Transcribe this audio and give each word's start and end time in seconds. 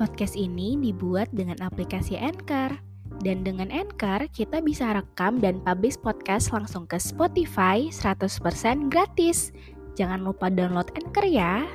Podcast 0.00 0.32
ini 0.32 0.80
dibuat 0.80 1.28
dengan 1.36 1.60
aplikasi 1.60 2.16
Anchor. 2.16 2.72
Dan 3.20 3.44
dengan 3.44 3.68
Anchor, 3.68 4.32
kita 4.32 4.64
bisa 4.64 4.96
rekam 4.96 5.44
dan 5.44 5.60
publish 5.60 6.00
podcast 6.00 6.48
langsung 6.56 6.88
ke 6.88 6.96
Spotify 6.96 7.92
100% 7.92 8.88
gratis. 8.88 9.52
Jangan 10.00 10.24
lupa 10.24 10.48
download 10.48 10.88
Anchor 10.96 11.28
ya. 11.28 11.68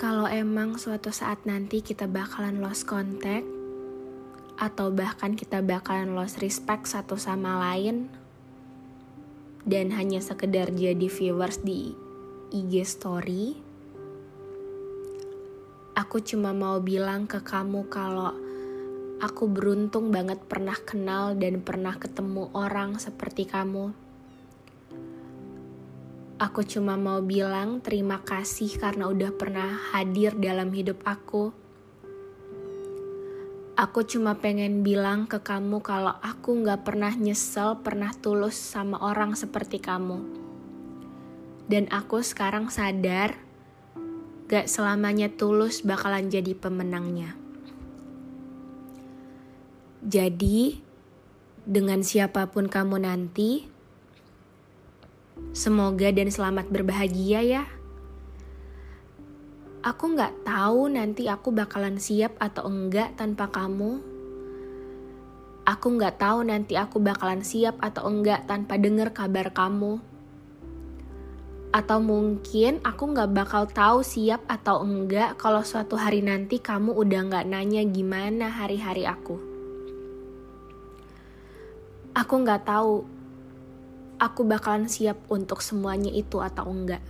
Kalau 0.00 0.24
emang 0.32 0.80
suatu 0.80 1.12
saat 1.12 1.44
nanti 1.44 1.84
kita 1.84 2.08
bakalan 2.08 2.64
lost 2.64 2.88
contact, 2.88 3.44
atau 4.60 4.92
bahkan 4.92 5.36
kita 5.36 5.64
bakalan 5.64 6.12
lost 6.12 6.40
respect 6.44 6.88
satu 6.88 7.16
sama 7.16 7.60
lain, 7.68 8.12
dan 9.64 9.92
hanya 9.92 10.24
sekedar 10.24 10.72
jadi 10.72 11.06
viewers 11.08 11.60
di 11.60 11.92
IG 12.50 12.82
story, 12.82 13.54
aku 15.92 16.18
cuma 16.24 16.56
mau 16.56 16.80
bilang 16.80 17.28
ke 17.28 17.44
kamu 17.44 17.86
kalau 17.92 18.32
aku 19.20 19.44
beruntung 19.52 20.08
banget 20.08 20.40
pernah 20.48 20.74
kenal 20.80 21.36
dan 21.36 21.60
pernah 21.60 21.94
ketemu 22.00 22.48
orang 22.56 22.96
seperti 22.96 23.44
kamu. 23.44 23.92
Aku 26.40 26.64
cuma 26.64 26.96
mau 26.96 27.20
bilang 27.20 27.84
terima 27.84 28.24
kasih 28.24 28.80
karena 28.80 29.12
udah 29.12 29.28
pernah 29.36 29.76
hadir 29.92 30.32
dalam 30.40 30.72
hidup 30.72 31.04
aku. 31.04 31.59
Aku 33.80 34.04
cuma 34.04 34.36
pengen 34.36 34.84
bilang 34.84 35.24
ke 35.24 35.40
kamu 35.40 35.80
kalau 35.80 36.12
aku 36.20 36.52
gak 36.68 36.84
pernah 36.84 37.16
nyesel 37.16 37.80
pernah 37.80 38.12
tulus 38.12 38.52
sama 38.52 39.00
orang 39.00 39.32
seperti 39.32 39.80
kamu. 39.80 40.20
Dan 41.64 41.88
aku 41.88 42.20
sekarang 42.20 42.68
sadar 42.68 43.40
gak 44.52 44.68
selamanya 44.68 45.32
tulus 45.32 45.80
bakalan 45.80 46.28
jadi 46.28 46.52
pemenangnya. 46.52 47.32
Jadi, 50.04 50.76
dengan 51.64 52.04
siapa 52.04 52.52
pun 52.52 52.68
kamu 52.68 53.00
nanti, 53.00 53.64
semoga 55.56 56.12
dan 56.12 56.28
selamat 56.28 56.68
berbahagia 56.68 57.40
ya. 57.48 57.64
Aku 59.80 60.12
nggak 60.12 60.44
tahu 60.44 60.92
nanti 60.92 61.24
aku 61.24 61.56
bakalan 61.56 61.96
siap 61.96 62.36
atau 62.36 62.68
enggak 62.68 63.16
tanpa 63.16 63.48
kamu. 63.48 63.96
Aku 65.64 65.96
nggak 65.96 66.20
tahu 66.20 66.44
nanti 66.44 66.76
aku 66.76 67.00
bakalan 67.00 67.40
siap 67.40 67.80
atau 67.80 68.04
enggak 68.12 68.44
tanpa 68.44 68.76
dengar 68.76 69.16
kabar 69.16 69.48
kamu. 69.48 69.96
Atau 71.72 71.96
mungkin 71.96 72.84
aku 72.84 73.08
nggak 73.08 73.32
bakal 73.32 73.64
tahu 73.72 74.04
siap 74.04 74.44
atau 74.52 74.84
enggak 74.84 75.40
kalau 75.40 75.64
suatu 75.64 75.96
hari 75.96 76.20
nanti 76.20 76.60
kamu 76.60 76.92
udah 76.92 77.20
nggak 77.32 77.48
nanya 77.48 77.80
gimana 77.88 78.52
hari-hari 78.52 79.08
aku. 79.08 79.40
Aku 82.12 82.34
nggak 82.36 82.68
tahu 82.68 83.08
aku 84.20 84.44
bakalan 84.44 84.92
siap 84.92 85.16
untuk 85.32 85.64
semuanya 85.64 86.12
itu 86.12 86.36
atau 86.36 86.68
enggak. 86.68 87.00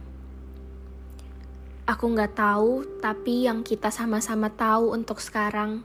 Aku 1.91 2.07
nggak 2.07 2.39
tahu, 2.39 2.87
tapi 3.03 3.51
yang 3.51 3.67
kita 3.67 3.91
sama-sama 3.91 4.47
tahu 4.47 4.95
untuk 4.95 5.19
sekarang, 5.19 5.83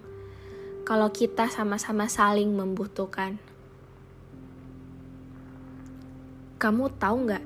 kalau 0.86 1.10
kita 1.10 1.50
sama-sama 1.50 2.06
saling 2.06 2.54
membutuhkan. 2.54 3.42
Kamu 6.62 6.94
tahu 7.02 7.16
nggak? 7.26 7.46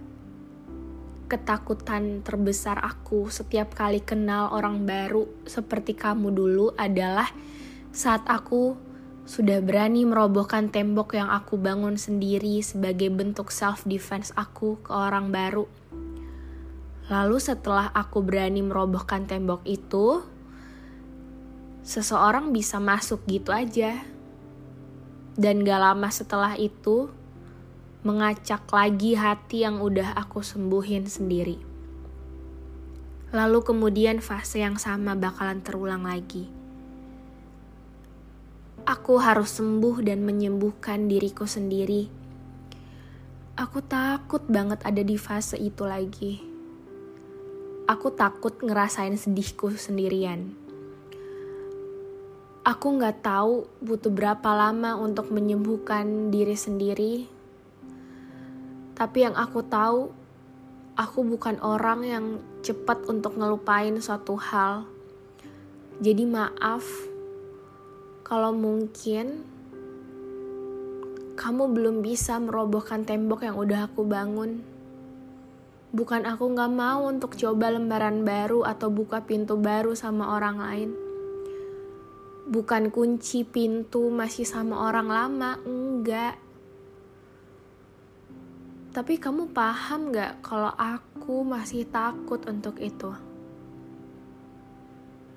Ketakutan 1.31 2.19
terbesar 2.19 2.83
aku 2.83 3.31
setiap 3.31 3.71
kali 3.71 4.03
kenal 4.03 4.51
orang 4.51 4.83
baru 4.83 5.23
seperti 5.47 5.95
kamu 5.95 6.27
dulu 6.27 6.75
adalah 6.75 7.31
saat 7.95 8.27
aku 8.27 8.75
sudah 9.23 9.63
berani 9.63 10.03
merobohkan 10.03 10.67
tembok 10.67 11.15
yang 11.15 11.31
aku 11.31 11.55
bangun 11.55 11.95
sendiri 11.95 12.59
sebagai 12.59 13.07
bentuk 13.07 13.55
self-defense 13.55 14.35
aku 14.35 14.83
ke 14.83 14.91
orang 14.91 15.31
baru. 15.31 15.63
Lalu 17.09 17.41
setelah 17.41 17.89
aku 17.89 18.21
berani 18.21 18.61
merobohkan 18.61 19.25
tembok 19.25 19.65
itu, 19.65 20.21
seseorang 21.81 22.53
bisa 22.53 22.77
masuk 22.77 23.25
gitu 23.25 23.49
aja. 23.49 23.97
Dan 25.33 25.65
gak 25.65 25.81
lama 25.81 26.13
setelah 26.13 26.53
itu, 26.53 27.09
mengacak 28.05 28.69
lagi 28.69 29.17
hati 29.17 29.65
yang 29.65 29.81
udah 29.81 30.13
aku 30.21 30.45
sembuhin 30.45 31.09
sendiri. 31.09 31.57
Lalu 33.33 33.59
kemudian 33.65 34.21
fase 34.21 34.61
yang 34.61 34.77
sama 34.77 35.17
bakalan 35.17 35.65
terulang 35.65 36.05
lagi. 36.05 36.45
Aku 38.85 39.17
harus 39.17 39.57
sembuh 39.57 40.01
dan 40.05 40.21
menyembuhkan 40.21 41.09
diriku 41.09 41.49
sendiri. 41.49 42.09
Aku 43.57 43.81
takut 43.81 44.45
banget 44.45 44.85
ada 44.85 45.01
di 45.01 45.17
fase 45.17 45.57
itu 45.57 45.85
lagi. 45.85 46.48
Aku 47.89 48.13
takut 48.13 48.53
ngerasain 48.61 49.17
sedihku 49.17 49.73
sendirian. 49.73 50.53
Aku 52.61 52.93
nggak 52.93 53.25
tahu 53.25 53.65
butuh 53.81 54.13
berapa 54.13 54.45
lama 54.53 54.93
untuk 54.93 55.33
menyembuhkan 55.33 56.29
diri 56.29 56.53
sendiri. 56.53 57.25
Tapi 58.93 59.25
yang 59.25 59.33
aku 59.33 59.65
tahu, 59.65 60.13
aku 61.01 61.19
bukan 61.33 61.57
orang 61.65 62.05
yang 62.05 62.25
cepat 62.61 63.09
untuk 63.09 63.33
ngelupain 63.41 63.97
suatu 63.97 64.37
hal. 64.37 64.85
Jadi 65.97 66.29
maaf 66.29 66.85
kalau 68.21 68.53
mungkin 68.53 69.41
kamu 71.33 71.73
belum 71.73 72.05
bisa 72.05 72.37
merobohkan 72.37 73.01
tembok 73.01 73.49
yang 73.49 73.57
udah 73.57 73.89
aku 73.89 74.05
bangun. 74.05 74.78
Bukan 75.89 76.21
aku 76.29 76.53
gak 76.53 76.69
mau 76.69 77.09
untuk 77.09 77.33
coba 77.33 77.73
lembaran 77.73 78.21
baru 78.21 78.61
atau 78.61 78.93
buka 78.93 79.25
pintu 79.25 79.57
baru 79.57 79.97
sama 79.97 80.37
orang 80.37 80.57
lain. 80.61 80.89
Bukan 82.45 82.93
kunci 82.93 83.41
pintu 83.41 84.13
masih 84.13 84.45
sama 84.45 84.85
orang 84.85 85.09
lama, 85.09 85.57
enggak. 85.65 86.37
Tapi 88.93 89.17
kamu 89.17 89.49
paham 89.49 90.13
gak 90.13 90.45
kalau 90.45 90.69
aku 90.77 91.41
masih 91.41 91.89
takut 91.89 92.45
untuk 92.45 92.77
itu? 92.77 93.09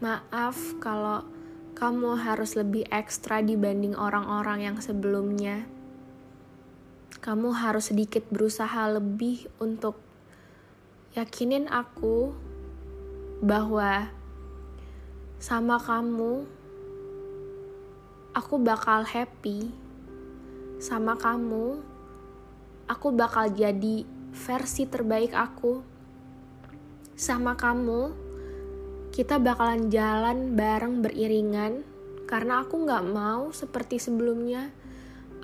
Maaf 0.05 0.77
kalau 0.85 1.25
kamu 1.73 2.21
harus 2.21 2.61
lebih 2.61 2.85
ekstra 2.93 3.41
dibanding 3.41 3.97
orang-orang 3.97 4.69
yang 4.69 4.77
sebelumnya. 4.85 5.65
Kamu 7.25 7.57
harus 7.57 7.89
sedikit 7.89 8.29
berusaha 8.29 8.93
lebih 8.93 9.49
untuk 9.57 10.12
yakinin 11.13 11.69
aku 11.69 12.33
bahwa 13.45 14.09
sama 15.37 15.77
kamu 15.77 16.49
aku 18.33 18.57
bakal 18.57 19.05
happy. 19.05 19.69
Sama 20.81 21.13
kamu 21.21 21.85
aku 22.89 23.13
bakal 23.13 23.53
jadi 23.53 24.09
versi 24.33 24.89
terbaik 24.89 25.37
aku. 25.37 25.85
Sama 27.13 27.61
kamu 27.61 28.17
kita 29.13 29.37
bakalan 29.37 29.93
jalan 29.93 30.57
bareng 30.57 31.05
beriringan 31.05 31.85
karena 32.25 32.65
aku 32.65 32.89
gak 32.89 33.05
mau 33.05 33.53
seperti 33.53 34.01
sebelumnya 34.01 34.73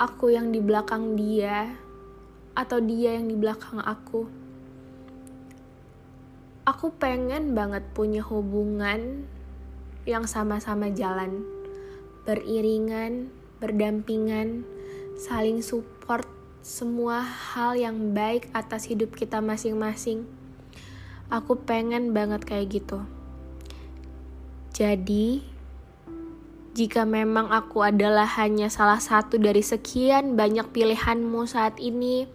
aku 0.01 0.33
yang 0.33 0.49
di 0.49 0.65
belakang 0.65 1.13
dia 1.13 1.77
atau 2.57 2.81
dia 2.81 3.21
yang 3.21 3.29
di 3.29 3.37
belakang 3.37 3.85
aku 3.85 4.38
aku 6.69 6.93
pengen 6.93 7.57
banget 7.57 7.81
punya 7.97 8.21
hubungan 8.21 9.25
yang 10.05 10.29
sama-sama 10.29 10.93
jalan, 10.93 11.41
beriringan, 12.29 13.33
berdampingan, 13.57 14.69
saling 15.17 15.65
support 15.65 16.29
semua 16.61 17.25
hal 17.25 17.73
yang 17.73 18.13
baik 18.13 18.53
atas 18.53 18.85
hidup 18.85 19.17
kita 19.17 19.41
masing-masing. 19.41 20.29
Aku 21.33 21.57
pengen 21.57 22.13
banget 22.13 22.45
kayak 22.45 22.69
gitu. 22.69 23.01
Jadi, 24.77 25.41
jika 26.77 27.09
memang 27.09 27.49
aku 27.49 27.81
adalah 27.81 28.29
hanya 28.37 28.69
salah 28.69 29.01
satu 29.01 29.41
dari 29.41 29.65
sekian 29.65 30.37
banyak 30.37 30.69
pilihanmu 30.69 31.49
saat 31.49 31.81
ini, 31.81 32.29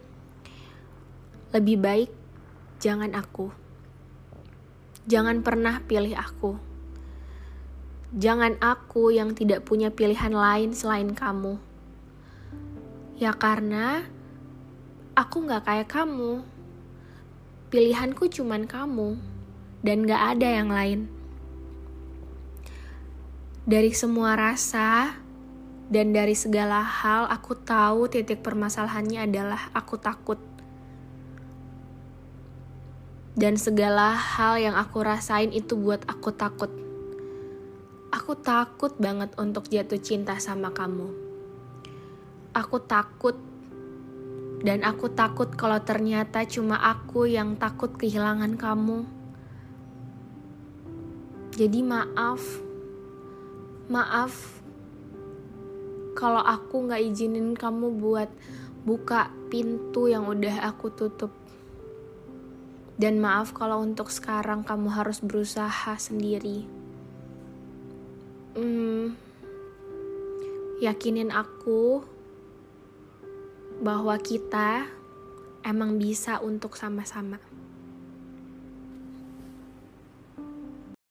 lebih 1.54 1.78
baik 1.78 2.10
jangan 2.82 3.14
aku. 3.14 3.62
Jangan 5.04 5.44
pernah 5.44 5.84
pilih 5.84 6.16
aku. 6.16 6.56
Jangan 8.16 8.56
aku 8.64 9.12
yang 9.12 9.36
tidak 9.36 9.68
punya 9.68 9.92
pilihan 9.92 10.32
lain 10.32 10.72
selain 10.72 11.12
kamu. 11.12 11.60
Ya 13.20 13.36
karena 13.36 14.08
aku 15.12 15.44
gak 15.44 15.68
kayak 15.68 15.90
kamu. 15.92 16.46
Pilihanku 17.74 18.30
cuman 18.30 18.70
kamu, 18.70 19.18
dan 19.82 20.06
gak 20.06 20.38
ada 20.38 20.48
yang 20.48 20.70
lain. 20.70 21.10
Dari 23.66 23.92
semua 23.92 24.38
rasa 24.38 25.20
dan 25.90 26.16
dari 26.16 26.38
segala 26.38 26.80
hal, 26.80 27.28
aku 27.28 27.60
tahu 27.60 28.08
titik 28.08 28.46
permasalahannya 28.46 29.26
adalah 29.26 29.68
aku 29.74 30.00
takut 30.00 30.38
dan 33.34 33.58
segala 33.58 34.14
hal 34.14 34.62
yang 34.62 34.78
aku 34.78 35.02
rasain 35.02 35.50
itu 35.50 35.74
buat 35.74 36.06
aku 36.06 36.30
takut. 36.38 36.70
Aku 38.14 38.38
takut 38.38 38.94
banget 39.02 39.34
untuk 39.42 39.66
jatuh 39.74 39.98
cinta 39.98 40.38
sama 40.38 40.70
kamu. 40.70 41.10
Aku 42.54 42.78
takut 42.86 43.34
dan 44.62 44.86
aku 44.86 45.10
takut 45.10 45.50
kalau 45.58 45.82
ternyata 45.82 46.46
cuma 46.46 46.78
aku 46.78 47.26
yang 47.26 47.58
takut 47.58 47.90
kehilangan 47.98 48.54
kamu. 48.54 49.02
Jadi 51.58 51.82
maaf, 51.82 52.42
maaf 53.90 54.62
kalau 56.14 56.46
aku 56.46 56.86
gak 56.86 57.02
izinin 57.02 57.58
kamu 57.58 57.98
buat 57.98 58.30
buka 58.86 59.34
pintu 59.50 60.06
yang 60.06 60.30
udah 60.30 60.70
aku 60.70 60.94
tutup. 60.94 61.43
Dan 63.04 63.20
maaf 63.20 63.52
kalau 63.52 63.84
untuk 63.84 64.08
sekarang 64.08 64.64
kamu 64.64 64.88
harus 64.88 65.20
berusaha 65.20 66.00
sendiri. 66.00 66.64
Hmm, 68.56 69.20
yakinin 70.80 71.28
aku 71.28 72.00
bahwa 73.84 74.16
kita 74.24 74.88
emang 75.68 76.00
bisa 76.00 76.40
untuk 76.40 76.80
sama-sama. 76.80 77.44